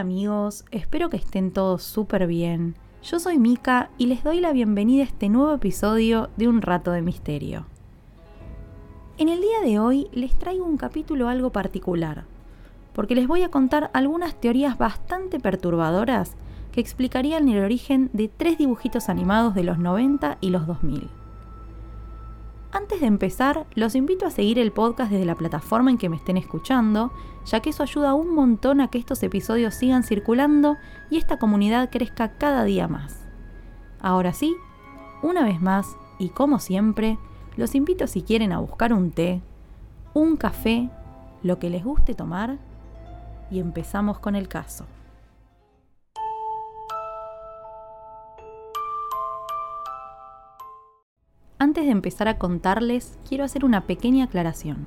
[0.00, 2.74] Amigos, espero que estén todos súper bien.
[3.02, 6.90] Yo soy Mika y les doy la bienvenida a este nuevo episodio de Un Rato
[6.92, 7.66] de Misterio.
[9.18, 12.24] En el día de hoy les traigo un capítulo algo particular,
[12.94, 16.34] porque les voy a contar algunas teorías bastante perturbadoras
[16.72, 21.10] que explicarían el origen de tres dibujitos animados de los 90 y los 2000.
[22.72, 26.14] Antes de empezar, los invito a seguir el podcast desde la plataforma en que me
[26.14, 27.12] estén escuchando,
[27.44, 30.76] ya que eso ayuda un montón a que estos episodios sigan circulando
[31.10, 33.26] y esta comunidad crezca cada día más.
[34.00, 34.54] Ahora sí,
[35.20, 37.18] una vez más, y como siempre,
[37.56, 39.42] los invito si quieren a buscar un té,
[40.14, 40.90] un café,
[41.42, 42.58] lo que les guste tomar,
[43.50, 44.86] y empezamos con el caso.
[51.80, 54.86] Antes de empezar a contarles, quiero hacer una pequeña aclaración.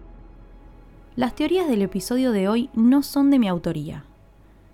[1.15, 4.05] Las teorías del episodio de hoy no son de mi autoría.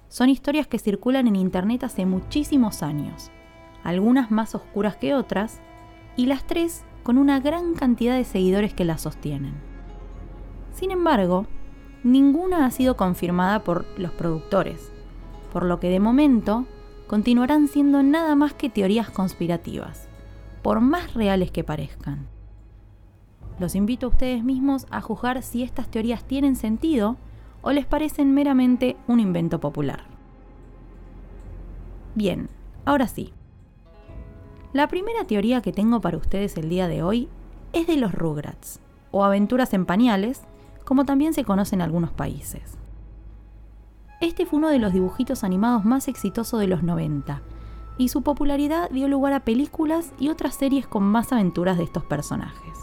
[0.10, 3.32] Son historias que circulan en Internet hace muchísimos años,
[3.86, 5.62] algunas más oscuras que otras,
[6.18, 9.54] y las tres con una gran cantidad de seguidores que las sostienen.
[10.74, 11.48] Sin embargo,
[12.04, 14.92] ninguna ha sido confirmada por los productores,
[15.54, 16.66] por lo que de momento
[17.08, 20.09] continuarán siendo nada más que teorías conspirativas
[20.62, 22.28] por más reales que parezcan.
[23.60, 27.18] Los invito a ustedes mismos a juzgar si estas teorías tienen sentido
[27.62, 30.04] o les parecen meramente un invento popular.
[32.16, 32.50] Bien,
[32.86, 33.34] ahora sí.
[34.72, 37.28] La primera teoría que tengo para ustedes el día de hoy
[37.74, 38.80] es de los Rugrats,
[39.12, 40.42] o aventuras en pañales,
[40.86, 42.78] como también se conoce en algunos países.
[44.22, 47.42] Este fue uno de los dibujitos animados más exitosos de los 90
[48.00, 52.06] y su popularidad dio lugar a películas y otras series con más aventuras de estos
[52.06, 52.80] personajes.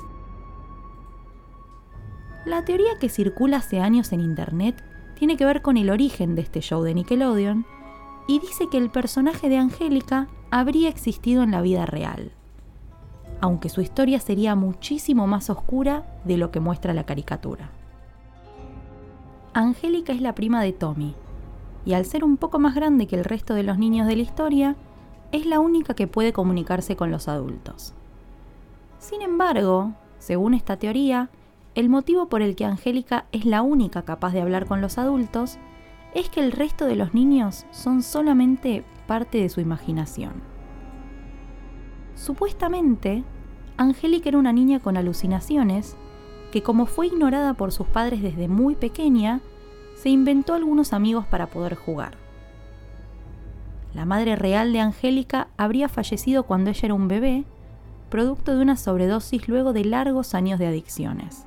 [2.45, 4.85] La teoría que circula hace años en Internet
[5.19, 7.65] tiene que ver con el origen de este show de Nickelodeon
[8.29, 12.33] y dice que el personaje de Angélica habría existido en la vida real,
[13.41, 17.71] aunque su historia sería muchísimo más oscura de lo que muestra la caricatura.
[19.55, 21.15] Angélica es la prima de Tommy,
[21.87, 24.23] y al ser un poco más grande que el resto de los niños de la
[24.23, 24.77] historia,
[25.33, 27.95] es la única que puede comunicarse con los adultos.
[28.99, 31.31] Sin embargo, según esta teoría,
[31.75, 35.59] el motivo por el que Angélica es la única capaz de hablar con los adultos
[36.15, 40.43] es que el resto de los niños son solamente parte de su imaginación.
[42.15, 43.25] Supuestamente,
[43.77, 45.97] Angélica era una niña con alucinaciones
[46.51, 49.41] que como fue ignorada por sus padres desde muy pequeña,
[49.95, 52.26] se inventó algunos amigos para poder jugar.
[53.95, 57.45] La madre real de Angélica habría fallecido cuando ella era un bebé,
[58.11, 61.47] producto de una sobredosis luego de largos años de adicciones.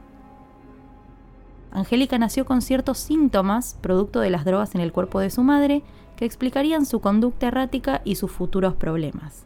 [1.71, 5.83] Angélica nació con ciertos síntomas, producto de las drogas en el cuerpo de su madre,
[6.15, 9.45] que explicarían su conducta errática y sus futuros problemas.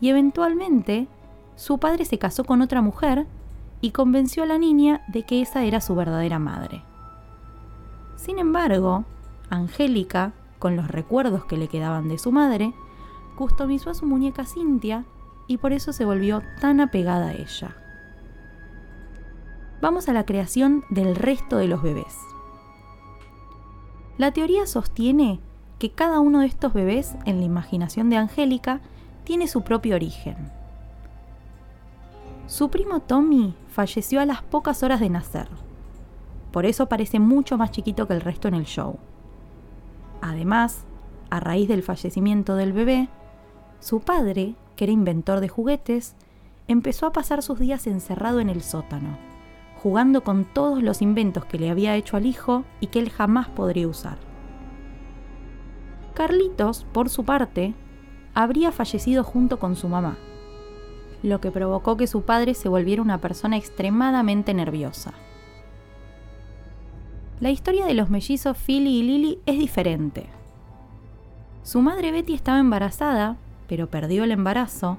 [0.00, 1.06] Y eventualmente,
[1.56, 3.26] su padre se casó con otra mujer
[3.80, 6.82] y convenció a la niña de que esa era su verdadera madre.
[8.16, 9.04] Sin embargo,
[9.50, 10.32] Angélica,
[10.64, 12.72] con los recuerdos que le quedaban de su madre,
[13.36, 15.04] customizó a su muñeca Cintia
[15.46, 17.76] y por eso se volvió tan apegada a ella.
[19.82, 22.16] Vamos a la creación del resto de los bebés.
[24.16, 25.38] La teoría sostiene
[25.78, 28.80] que cada uno de estos bebés en la imaginación de Angélica
[29.24, 30.50] tiene su propio origen.
[32.46, 35.48] Su primo Tommy falleció a las pocas horas de nacer.
[36.52, 38.98] Por eso parece mucho más chiquito que el resto en el show.
[40.24, 40.86] Además,
[41.28, 43.10] a raíz del fallecimiento del bebé,
[43.78, 46.16] su padre, que era inventor de juguetes,
[46.66, 49.18] empezó a pasar sus días encerrado en el sótano,
[49.82, 53.50] jugando con todos los inventos que le había hecho al hijo y que él jamás
[53.50, 54.16] podría usar.
[56.14, 57.74] Carlitos, por su parte,
[58.32, 60.16] habría fallecido junto con su mamá,
[61.22, 65.12] lo que provocó que su padre se volviera una persona extremadamente nerviosa.
[67.40, 70.26] La historia de los mellizos Philly y Lily es diferente.
[71.64, 73.36] Su madre Betty estaba embarazada,
[73.66, 74.98] pero perdió el embarazo,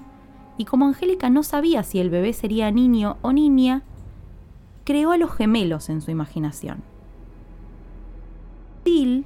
[0.58, 3.84] y como Angélica no sabía si el bebé sería niño o niña,
[4.84, 6.84] creó a los gemelos en su imaginación.
[8.84, 9.26] Phil,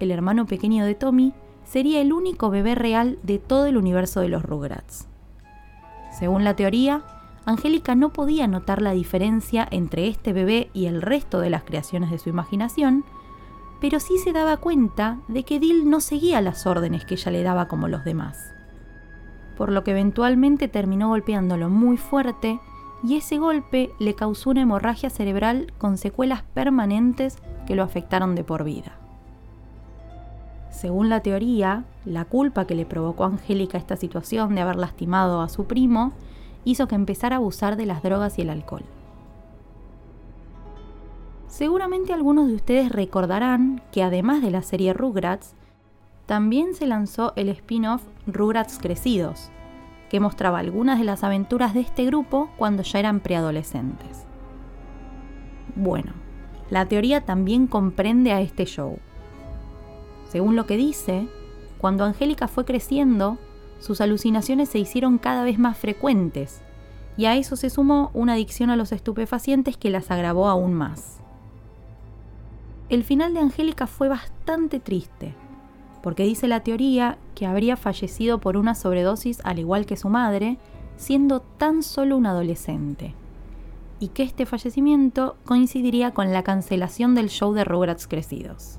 [0.00, 4.28] el hermano pequeño de Tommy, sería el único bebé real de todo el universo de
[4.28, 5.08] los Rugrats.
[6.18, 7.04] Según la teoría,
[7.46, 12.10] Angélica no podía notar la diferencia entre este bebé y el resto de las creaciones
[12.10, 13.04] de su imaginación,
[13.80, 17.44] pero sí se daba cuenta de que Dill no seguía las órdenes que ella le
[17.44, 18.52] daba como los demás.
[19.56, 22.58] Por lo que eventualmente terminó golpeándolo muy fuerte
[23.04, 28.42] y ese golpe le causó una hemorragia cerebral con secuelas permanentes que lo afectaron de
[28.42, 28.98] por vida.
[30.70, 35.42] Según la teoría, la culpa que le provocó a Angélica esta situación de haber lastimado
[35.42, 36.12] a su primo
[36.66, 38.82] hizo que empezara a abusar de las drogas y el alcohol.
[41.46, 45.54] Seguramente algunos de ustedes recordarán que además de la serie Rugrats,
[46.26, 49.48] también se lanzó el spin-off Rugrats Crecidos,
[50.10, 54.26] que mostraba algunas de las aventuras de este grupo cuando ya eran preadolescentes.
[55.76, 56.14] Bueno,
[56.68, 58.98] la teoría también comprende a este show.
[60.28, 61.28] Según lo que dice,
[61.78, 63.38] cuando Angélica fue creciendo,
[63.78, 66.60] sus alucinaciones se hicieron cada vez más frecuentes,
[67.16, 71.20] y a eso se sumó una adicción a los estupefacientes que las agravó aún más.
[72.88, 75.34] El final de Angélica fue bastante triste,
[76.02, 80.58] porque dice la teoría que habría fallecido por una sobredosis al igual que su madre,
[80.96, 83.14] siendo tan solo un adolescente,
[83.98, 88.78] y que este fallecimiento coincidiría con la cancelación del show de Rugrats Crecidos.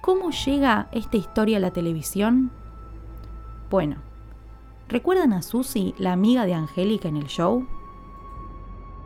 [0.00, 2.50] ¿Cómo llega esta historia a la televisión?
[3.68, 3.96] Bueno,
[4.88, 7.66] ¿recuerdan a Susie, la amiga de Angélica en el show?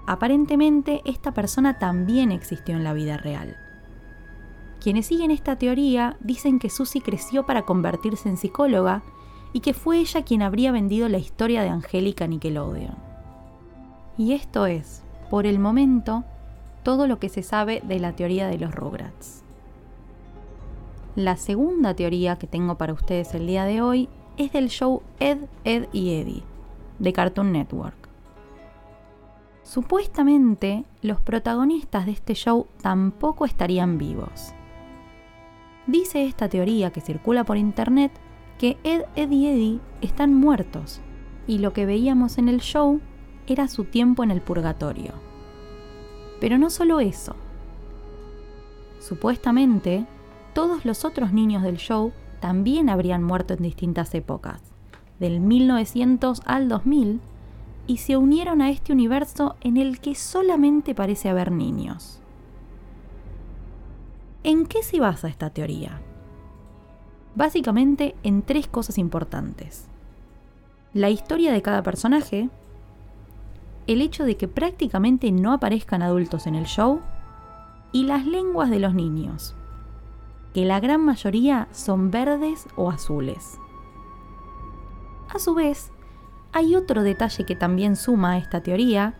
[0.06, 3.56] Aparentemente esta persona también existió en la vida real.
[4.80, 9.02] Quienes siguen esta teoría dicen que Susie creció para convertirse en psicóloga
[9.52, 12.96] y que fue ella quien habría vendido la historia de Angélica Nickelodeon.
[14.18, 16.24] Y esto es, por el momento,
[16.82, 19.42] todo lo que se sabe de la teoría de los Rugrats.
[21.16, 25.40] La segunda teoría que tengo para ustedes el día de hoy es del show Ed,
[25.64, 26.42] Ed y Eddie,
[26.98, 28.08] de Cartoon Network.
[29.62, 34.54] Supuestamente, los protagonistas de este show tampoco estarían vivos.
[35.86, 38.10] Dice esta teoría que circula por internet
[38.58, 41.02] que Ed, Ed y Eddie están muertos
[41.46, 43.02] y lo que veíamos en el show
[43.46, 45.12] era su tiempo en el purgatorio.
[46.40, 47.36] Pero no solo eso.
[48.98, 50.06] Supuestamente,
[50.52, 54.60] todos los otros niños del show también habrían muerto en distintas épocas,
[55.20, 57.20] del 1900 al 2000,
[57.86, 62.20] y se unieron a este universo en el que solamente parece haber niños.
[64.44, 66.00] ¿En qué se basa esta teoría?
[67.34, 69.86] Básicamente en tres cosas importantes.
[70.94, 72.50] La historia de cada personaje,
[73.86, 77.00] el hecho de que prácticamente no aparezcan adultos en el show
[77.92, 79.56] y las lenguas de los niños,
[80.54, 83.58] que la gran mayoría son verdes o azules.
[85.32, 85.90] A su vez,
[86.52, 89.14] hay otro detalle que también suma a esta teoría,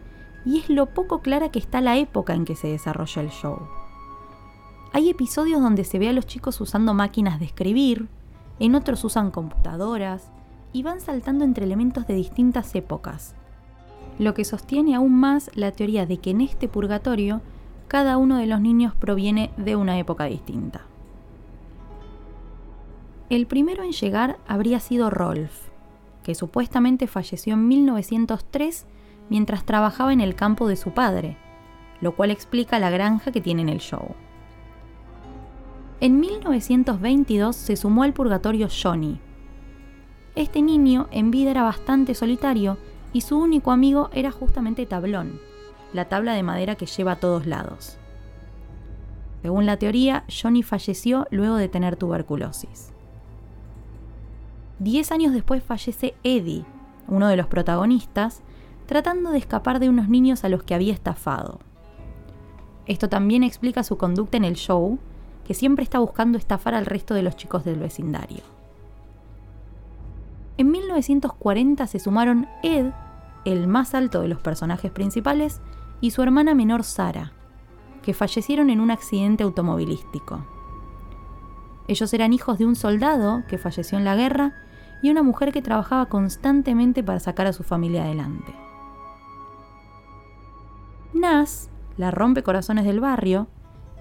[0.44, 3.58] y es lo poco clara que está la época en que se desarrolla el show.
[4.93, 8.08] Hay episodios donde se ve a los chicos usando máquinas de escribir,
[8.58, 10.31] en otros usan computadoras,
[10.75, 13.35] y van saltando entre elementos de distintas épocas,
[14.19, 17.40] lo que sostiene aún más la teoría de que en este purgatorio
[17.88, 20.82] cada uno de los niños proviene de una época distinta.
[23.31, 25.69] El primero en llegar habría sido Rolf,
[26.23, 28.87] que supuestamente falleció en 1903
[29.31, 31.37] mientras trabajaba en el campo de su padre,
[32.00, 34.14] lo cual explica la granja que tiene en el show.
[36.00, 39.21] En 1922 se sumó al purgatorio Johnny.
[40.35, 42.76] Este niño en vida era bastante solitario
[43.12, 45.41] y su único amigo era justamente Tablón,
[45.93, 47.99] la tabla de madera que lleva a todos lados.
[49.43, 52.91] Según la teoría, Johnny falleció luego de tener tuberculosis.
[54.82, 56.64] Diez años después fallece Eddie,
[57.06, 58.42] uno de los protagonistas,
[58.86, 61.60] tratando de escapar de unos niños a los que había estafado.
[62.86, 64.98] Esto también explica su conducta en el show,
[65.44, 68.42] que siempre está buscando estafar al resto de los chicos del vecindario.
[70.56, 72.90] En 1940 se sumaron Ed,
[73.44, 75.60] el más alto de los personajes principales,
[76.00, 77.30] y su hermana menor Sara,
[78.02, 80.44] que fallecieron en un accidente automovilístico.
[81.86, 84.54] Ellos eran hijos de un soldado que falleció en la guerra
[85.02, 88.54] y una mujer que trabajaba constantemente para sacar a su familia adelante.
[91.12, 93.49] Nas, la rompecorazones del barrio,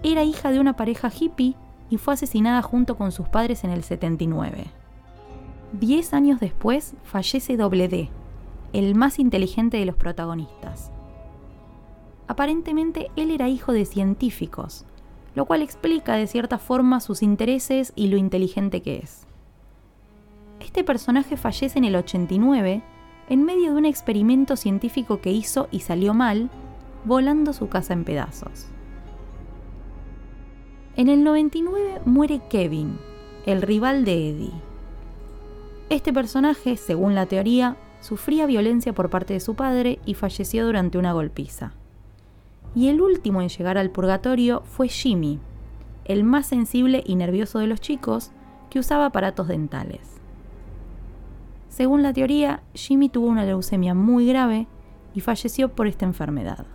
[0.03, 1.55] era hija de una pareja hippie
[1.89, 4.65] y fue asesinada junto con sus padres en el 79.
[5.73, 8.09] Diez años después fallece Doble D,
[8.73, 10.91] el más inteligente de los protagonistas.
[12.27, 14.85] Aparentemente él era hijo de científicos,
[15.35, 19.27] lo cual explica de cierta forma sus intereses y lo inteligente que es.
[20.61, 22.83] Este personaje fallece en el 89
[23.29, 26.51] en medio de un experimento científico que hizo y salió mal,
[27.03, 28.67] volando su casa en pedazos.
[30.95, 32.99] En el 99 muere Kevin,
[33.47, 34.51] el rival de Eddie.
[35.89, 40.99] Este personaje, según la teoría, sufría violencia por parte de su padre y falleció durante
[40.99, 41.73] una golpiza.
[42.75, 45.39] Y el último en llegar al purgatorio fue Jimmy,
[46.05, 48.31] el más sensible y nervioso de los chicos
[48.69, 50.20] que usaba aparatos dentales.
[51.71, 54.67] Según la teoría, Jimmy tuvo una leucemia muy grave
[55.13, 56.65] y falleció por esta enfermedad.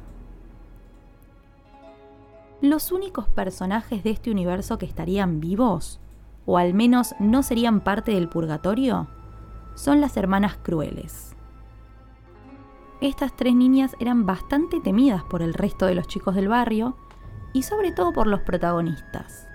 [2.63, 6.01] Los únicos personajes de este universo que estarían vivos,
[6.47, 9.07] o al menos no serían parte del purgatorio,
[9.75, 11.37] son las hermanas crueles.
[13.03, 16.97] Estas tres niñas eran bastante temidas por el resto de los chicos del barrio
[17.53, 19.47] y sobre todo por los protagonistas.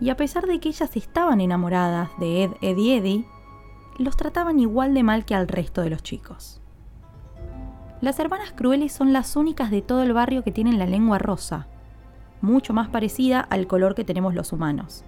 [0.00, 3.37] Y a pesar de que ellas estaban enamoradas de Ed, Ed y Eddie,
[3.98, 6.60] los trataban igual de mal que al resto de los chicos.
[8.00, 11.66] Las hermanas crueles son las únicas de todo el barrio que tienen la lengua rosa,
[12.40, 15.04] mucho más parecida al color que tenemos los humanos.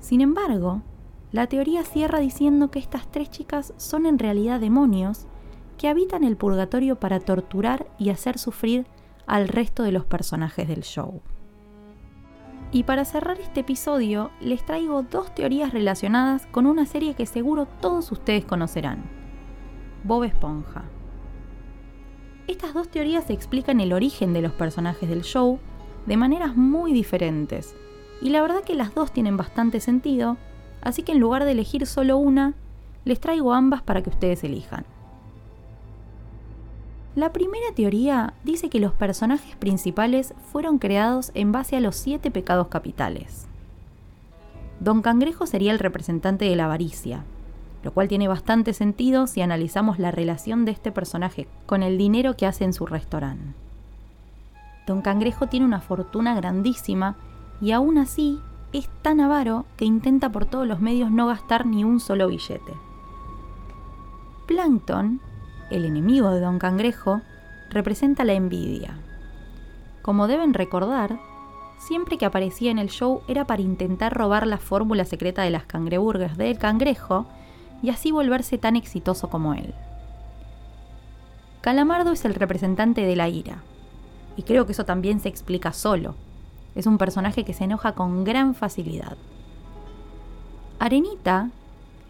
[0.00, 0.82] Sin embargo,
[1.30, 5.26] la teoría cierra diciendo que estas tres chicas son en realidad demonios
[5.78, 8.86] que habitan el purgatorio para torturar y hacer sufrir
[9.26, 11.20] al resto de los personajes del show.
[12.76, 17.64] Y para cerrar este episodio, les traigo dos teorías relacionadas con una serie que seguro
[17.64, 19.02] todos ustedes conocerán,
[20.04, 20.84] Bob Esponja.
[22.46, 25.58] Estas dos teorías explican el origen de los personajes del show
[26.04, 27.74] de maneras muy diferentes,
[28.20, 30.36] y la verdad que las dos tienen bastante sentido,
[30.82, 32.52] así que en lugar de elegir solo una,
[33.06, 34.84] les traigo ambas para que ustedes elijan.
[37.16, 42.30] La primera teoría dice que los personajes principales fueron creados en base a los siete
[42.30, 43.46] pecados capitales.
[44.80, 47.24] Don Cangrejo sería el representante de la avaricia,
[47.82, 52.36] lo cual tiene bastante sentido si analizamos la relación de este personaje con el dinero
[52.36, 53.54] que hace en su restaurante.
[54.86, 57.16] Don Cangrejo tiene una fortuna grandísima
[57.62, 58.40] y aún así
[58.74, 62.74] es tan avaro que intenta por todos los medios no gastar ni un solo billete.
[64.46, 65.22] Plankton
[65.70, 67.20] el enemigo de Don Cangrejo,
[67.70, 68.98] representa la envidia.
[70.02, 71.18] Como deben recordar,
[71.78, 75.64] siempre que aparecía en el show era para intentar robar la fórmula secreta de las
[75.64, 77.26] cangreburgas del cangrejo
[77.82, 79.74] y así volverse tan exitoso como él.
[81.60, 83.62] Calamardo es el representante de la ira,
[84.36, 86.14] y creo que eso también se explica solo.
[86.74, 89.16] Es un personaje que se enoja con gran facilidad.
[90.78, 91.50] Arenita,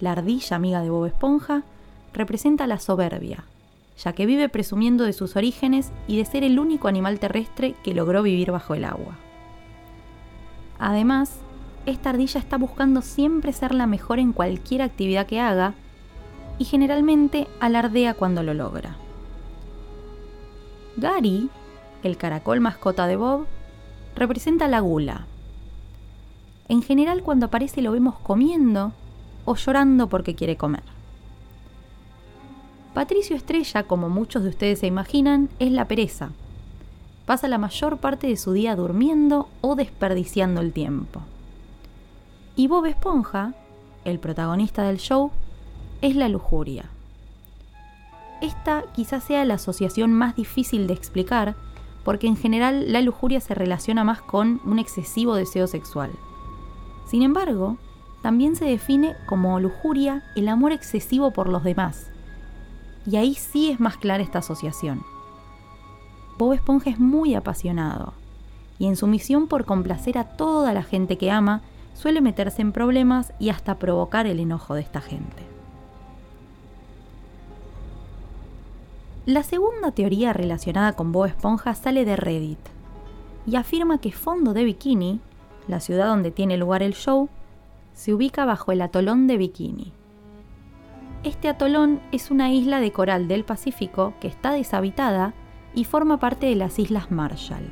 [0.01, 1.63] la ardilla amiga de Bob Esponja,
[2.17, 3.45] representa la soberbia,
[4.03, 7.95] ya que vive presumiendo de sus orígenes y de ser el único animal terrestre que
[7.95, 9.17] logró vivir bajo el agua.
[10.79, 11.39] Además,
[11.87, 15.75] esta ardilla está buscando siempre ser la mejor en cualquier actividad que haga
[16.59, 18.97] y generalmente alardea cuando lo logra.
[20.97, 21.51] Gary,
[22.03, 23.47] el caracol mascota de Bob,
[24.15, 25.27] representa la gula.
[26.69, 28.93] En general cuando aparece lo vemos comiendo
[29.45, 30.96] o llorando porque quiere comer.
[32.97, 36.31] Patricio Estrella, como muchos de ustedes se imaginan, es la pereza.
[37.27, 41.21] Pasa la mayor parte de su día durmiendo o desperdiciando el tiempo.
[42.57, 43.53] Y Bob Esponja,
[44.07, 45.31] el protagonista del show,
[46.01, 46.87] es la lujuria.
[48.41, 51.55] Esta quizás sea la asociación más difícil de explicar,
[52.03, 56.13] porque en general la lujuria se relaciona más con un excesivo deseo sexual.
[57.07, 57.77] Sin embargo,
[58.23, 62.11] también se define como lujuria el amor excesivo por los demás,
[63.07, 65.03] y ahí sí es más clara esta asociación.
[66.39, 68.13] Bob Esponja es muy apasionado
[68.79, 71.63] y en su misión por complacer a toda la gente que ama
[71.95, 75.47] suele meterse en problemas y hasta provocar el enojo de esta gente.
[79.25, 82.61] La segunda teoría relacionada con Bob Esponja sale de Reddit
[83.47, 85.21] y afirma que Fondo de Bikini,
[85.69, 87.29] la ciudad donde tiene lugar el show,
[87.95, 89.93] se ubica bajo el atolón de Bikini.
[91.25, 95.35] Este atolón es una isla de coral del Pacífico que está deshabitada
[95.75, 97.71] y forma parte de las Islas Marshall.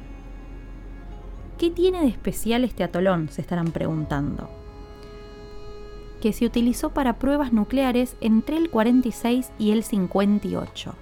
[1.58, 3.28] ¿Qué tiene de especial este atolón?
[3.28, 4.50] Se estarán preguntando.
[6.20, 10.94] Que se utilizó para pruebas nucleares entre el 46 y el 58.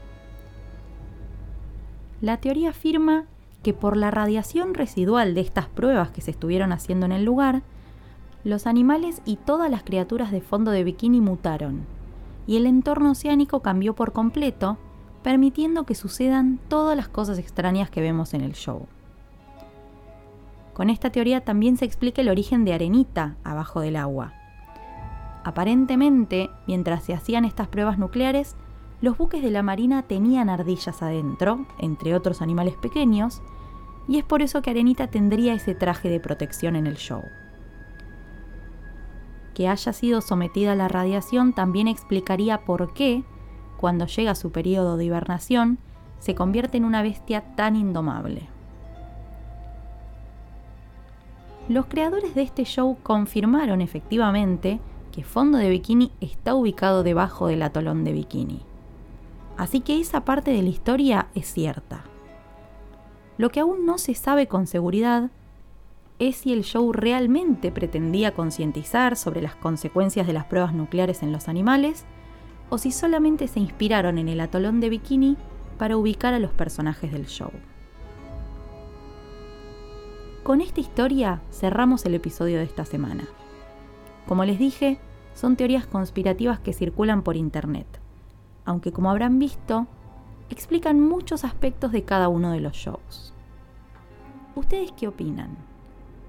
[2.20, 3.24] La teoría afirma
[3.62, 7.62] que por la radiación residual de estas pruebas que se estuvieron haciendo en el lugar,
[8.44, 11.86] los animales y todas las criaturas de fondo de bikini mutaron
[12.46, 14.78] y el entorno oceánico cambió por completo,
[15.22, 18.86] permitiendo que sucedan todas las cosas extrañas que vemos en el show.
[20.74, 24.32] Con esta teoría también se explica el origen de Arenita abajo del agua.
[25.44, 28.56] Aparentemente, mientras se hacían estas pruebas nucleares,
[29.00, 33.42] los buques de la Marina tenían ardillas adentro, entre otros animales pequeños,
[34.08, 37.22] y es por eso que Arenita tendría ese traje de protección en el show.
[39.54, 43.24] Que haya sido sometida a la radiación también explicaría por qué,
[43.76, 45.78] cuando llega su periodo de hibernación,
[46.18, 48.48] se convierte en una bestia tan indomable.
[51.68, 54.80] Los creadores de este show confirmaron efectivamente
[55.12, 58.62] que Fondo de Bikini está ubicado debajo del atolón de Bikini.
[59.56, 62.04] Así que esa parte de la historia es cierta.
[63.38, 65.30] Lo que aún no se sabe con seguridad
[66.28, 71.32] es si el show realmente pretendía concientizar sobre las consecuencias de las pruebas nucleares en
[71.32, 72.04] los animales
[72.70, 75.36] o si solamente se inspiraron en el atolón de Bikini
[75.78, 77.50] para ubicar a los personajes del show.
[80.42, 83.28] Con esta historia cerramos el episodio de esta semana.
[84.26, 84.98] Como les dije,
[85.34, 88.02] son teorías conspirativas que circulan por Internet
[88.64, 89.86] aunque como habrán visto,
[90.50, 93.32] explican muchos aspectos de cada uno de los shows.
[94.54, 95.56] ¿Ustedes qué opinan?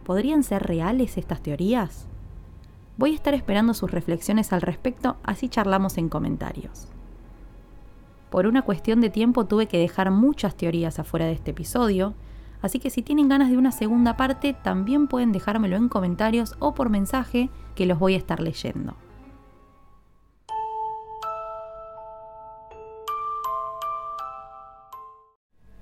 [0.04, 2.08] ¿Podrían ser reales estas teorías?
[2.98, 6.90] Voy a estar esperando sus reflexiones al respecto, así charlamos en comentarios.
[8.30, 12.16] Por una cuestión de tiempo tuve que dejar muchas teorías afuera de este episodio,
[12.62, 16.74] así que si tienen ganas de una segunda parte también pueden dejármelo en comentarios o
[16.74, 18.96] por mensaje que los voy a estar leyendo.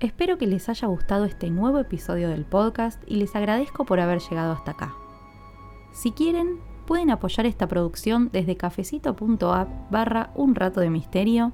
[0.02, 4.18] Espero que les haya gustado este nuevo episodio del podcast y les agradezco por haber
[4.18, 4.96] llegado hasta acá.
[5.92, 11.52] Si quieren, pueden apoyar esta producción desde cafecito.app barra un rato de misterio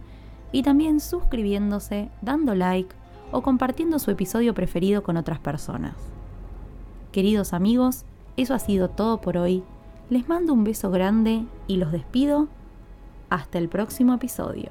[0.51, 2.97] y también suscribiéndose, dando like
[3.33, 5.97] o compartiendo su episodio preferido con otras personas.
[7.13, 8.07] Queridos amigos,
[8.39, 9.63] eso ha sido todo por hoy.
[10.09, 12.49] Les mando un beso grande y los despido.
[13.29, 14.71] Hasta el próximo episodio.